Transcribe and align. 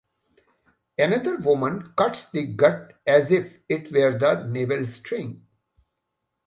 Another 0.97 1.37
woman 1.37 1.93
cuts 1.95 2.31
the 2.31 2.47
gut 2.55 2.99
as 3.05 3.31
if 3.31 3.61
it 3.69 3.91
were 3.91 4.17
the 4.17 4.47
navel-string. 4.47 5.45